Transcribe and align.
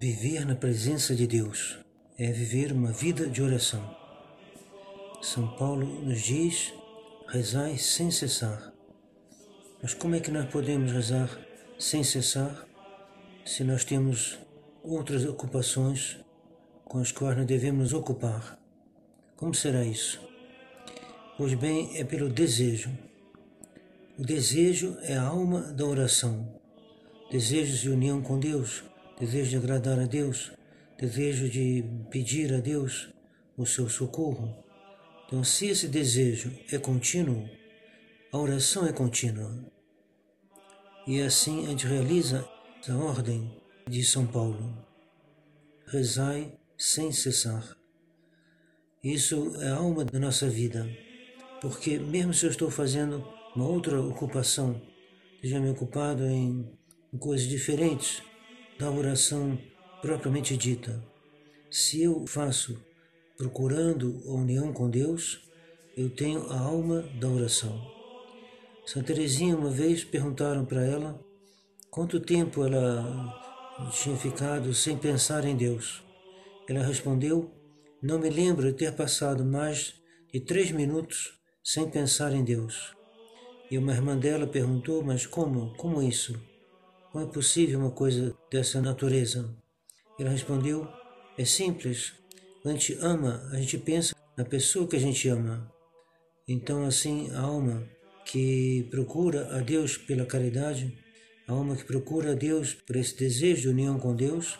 Viver 0.00 0.44
na 0.44 0.56
presença 0.56 1.14
de 1.14 1.26
Deus 1.26 1.78
é 2.18 2.32
viver 2.32 2.72
uma 2.72 2.90
vida 2.90 3.28
de 3.28 3.40
oração. 3.40 3.96
São 5.22 5.46
Paulo 5.56 5.86
nos 5.86 6.20
diz: 6.20 6.74
rezai 7.28 7.78
sem 7.78 8.10
cessar. 8.10 8.72
Mas 9.80 9.94
como 9.94 10.16
é 10.16 10.20
que 10.20 10.32
nós 10.32 10.50
podemos 10.50 10.90
rezar 10.90 11.30
sem 11.78 12.02
cessar 12.02 12.66
se 13.44 13.62
nós 13.62 13.84
temos 13.84 14.38
outras 14.82 15.24
ocupações 15.24 16.18
com 16.84 16.98
as 16.98 17.10
quais 17.10 17.36
nós 17.36 17.46
devemos 17.46 17.92
ocupar? 17.92 18.58
Como 19.36 19.54
será 19.54 19.84
isso? 19.84 20.20
Pois 21.36 21.54
bem, 21.54 21.98
é 21.98 22.04
pelo 22.04 22.28
desejo. 22.28 22.90
O 24.16 24.22
desejo 24.22 24.96
é 25.02 25.16
a 25.16 25.22
alma 25.22 25.72
da 25.72 25.84
oração. 25.84 26.60
Desejos 27.30 27.80
de 27.80 27.90
união 27.90 28.22
com 28.22 28.38
Deus, 28.38 28.84
desejo 29.18 29.50
de 29.50 29.56
agradar 29.56 29.98
a 29.98 30.06
Deus, 30.06 30.52
desejo 30.96 31.48
de 31.48 31.84
pedir 32.10 32.54
a 32.54 32.60
Deus 32.60 33.08
o 33.56 33.66
seu 33.66 33.88
socorro. 33.88 34.54
Então, 35.26 35.42
se 35.42 35.66
esse 35.66 35.88
desejo 35.88 36.52
é 36.70 36.78
contínuo, 36.78 37.48
a 38.32 38.38
oração 38.38 38.86
é 38.86 38.92
contínua. 38.92 39.52
E 41.06 41.20
assim 41.20 41.66
a 41.66 41.70
gente 41.70 41.86
realiza 41.86 42.48
a 42.88 42.96
ordem 42.96 43.50
de 43.88 44.04
São 44.04 44.26
Paulo. 44.26 44.76
Rezai 45.86 46.56
sem 46.76 47.12
cessar. 47.12 47.76
Isso 49.02 49.54
é 49.60 49.68
a 49.68 49.76
alma 49.76 50.04
da 50.04 50.18
nossa 50.18 50.48
vida, 50.48 50.88
porque 51.60 51.98
mesmo 51.98 52.32
se 52.32 52.46
eu 52.46 52.50
estou 52.50 52.70
fazendo 52.70 53.26
uma 53.54 53.66
outra 53.66 54.00
ocupação, 54.00 54.80
esteja 55.36 55.60
me 55.60 55.70
ocupado 55.70 56.24
em 56.26 56.70
coisas 57.18 57.46
diferentes, 57.46 58.22
da 58.78 58.90
oração 58.90 59.58
propriamente 60.02 60.56
dita. 60.56 61.02
Se 61.70 62.02
eu 62.02 62.26
faço 62.26 62.82
procurando 63.36 64.22
a 64.26 64.32
união 64.32 64.72
com 64.72 64.90
Deus, 64.90 65.40
eu 65.96 66.10
tenho 66.10 66.50
a 66.50 66.58
alma 66.58 67.02
da 67.20 67.28
oração. 67.28 67.80
Santa 68.86 69.14
Teresinha 69.14 69.56
uma 69.56 69.70
vez 69.70 70.04
perguntaram 70.04 70.64
para 70.64 70.84
ela 70.84 71.18
quanto 71.90 72.20
tempo 72.20 72.64
ela 72.64 73.40
tinha 73.92 74.16
ficado 74.16 74.74
sem 74.74 74.96
pensar 74.96 75.44
em 75.44 75.56
Deus. 75.56 76.03
Ela 76.68 76.82
respondeu: 76.82 77.50
Não 78.02 78.18
me 78.18 78.30
lembro 78.30 78.70
de 78.70 78.78
ter 78.78 78.94
passado 78.94 79.44
mais 79.44 79.94
de 80.32 80.40
três 80.40 80.70
minutos 80.70 81.38
sem 81.62 81.88
pensar 81.90 82.32
em 82.32 82.42
Deus. 82.42 82.94
E 83.70 83.78
uma 83.78 83.92
irmã 83.92 84.16
dela 84.16 84.46
perguntou: 84.46 85.02
Mas 85.02 85.26
como? 85.26 85.74
Como 85.76 86.02
isso? 86.02 86.40
Como 87.12 87.24
é 87.24 87.28
possível 87.28 87.78
uma 87.78 87.90
coisa 87.90 88.36
dessa 88.50 88.80
natureza? 88.80 89.54
Ela 90.18 90.30
respondeu: 90.30 90.88
É 91.36 91.44
simples. 91.44 92.12
Quando 92.62 92.76
a 92.76 92.78
gente 92.78 92.98
ama, 93.00 93.48
a 93.52 93.56
gente 93.56 93.78
pensa 93.78 94.14
na 94.36 94.44
pessoa 94.44 94.86
que 94.86 94.96
a 94.96 95.00
gente 95.00 95.28
ama. 95.28 95.70
Então, 96.48 96.84
assim, 96.84 97.30
a 97.32 97.40
alma 97.40 97.86
que 98.24 98.88
procura 98.90 99.54
a 99.56 99.60
Deus 99.60 99.96
pela 99.96 100.24
caridade, 100.24 100.96
a 101.46 101.52
alma 101.52 101.76
que 101.76 101.84
procura 101.84 102.32
a 102.32 102.34
Deus 102.34 102.74
por 102.74 102.96
esse 102.96 103.16
desejo 103.16 103.62
de 103.62 103.68
união 103.68 103.98
com 103.98 104.14
Deus, 104.14 104.58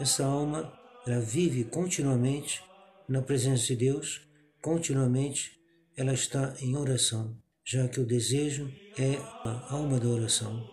essa 0.00 0.24
alma 0.24 0.72
ela 1.10 1.20
vive 1.20 1.64
continuamente 1.64 2.62
na 3.08 3.20
presença 3.20 3.66
de 3.66 3.76
Deus, 3.76 4.20
continuamente 4.62 5.58
ela 5.96 6.12
está 6.12 6.54
em 6.60 6.76
oração, 6.76 7.36
já 7.66 7.88
que 7.88 8.00
o 8.00 8.06
desejo 8.06 8.72
é 8.96 9.16
a 9.44 9.74
alma 9.74 9.98
da 9.98 10.06
oração. 10.06 10.64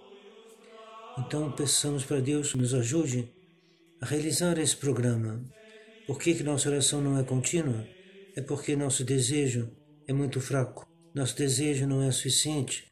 Então 1.18 1.52
peçamos 1.52 2.06
para 2.06 2.20
Deus 2.20 2.54
nos 2.54 2.76
ajude 2.76 3.34
a 4.00 4.06
realizar 4.06 4.60
esse 4.60 4.76
programa. 4.76 5.44
Por 6.06 6.20
que, 6.20 6.36
que 6.36 6.44
nossa 6.44 6.70
oração 6.70 7.02
não 7.02 7.18
é 7.18 7.24
contínua? 7.24 7.88
É 8.36 8.42
porque 8.42 8.76
nosso 8.76 9.04
desejo 9.04 9.72
é 10.08 10.14
muito 10.14 10.40
fraco. 10.40 10.88
Nosso 11.16 11.36
desejo 11.36 11.88
não 11.88 12.04
é 12.04 12.12
suficiente 12.12 12.86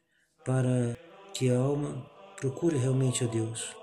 para 0.44 0.98
que 1.36 1.52
a 1.52 1.58
alma 1.60 2.10
procure 2.42 2.76
realmente 2.76 3.24
a 3.24 3.28
Deus. 3.28 3.76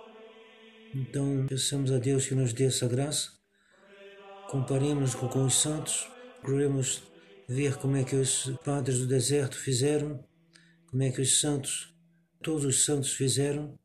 Então, 0.92 1.46
peçamos 1.48 1.92
a 1.92 1.98
Deus 1.98 2.26
que 2.26 2.34
nos 2.34 2.52
dê 2.52 2.64
essa 2.64 2.88
graça. 2.88 3.41
Comparemos 4.52 5.14
com, 5.14 5.46
os 5.46 5.54
santos, 5.54 6.06
procuremos 6.42 7.02
ver 7.48 7.78
como 7.78 7.96
é 7.96 8.04
que 8.04 8.14
os 8.14 8.52
padres 8.62 8.98
do 8.98 9.06
deserto 9.06 9.56
fizeram, 9.56 10.22
como 10.90 11.02
é 11.02 11.10
que 11.10 11.22
os 11.22 11.40
santos, 11.40 11.96
todos 12.42 12.66
os 12.66 12.84
santos 12.84 13.14
fizeram 13.14 13.78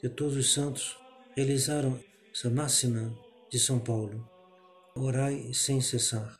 que 0.00 0.08
todos 0.08 0.34
os 0.34 0.50
santos 0.50 0.96
realizaram 1.36 2.00
essa 2.32 2.48
máxima 2.48 3.14
de 3.50 3.58
São 3.58 3.78
Paulo: 3.78 4.26
orai 4.96 5.52
sem 5.52 5.78
cessar. 5.82 6.38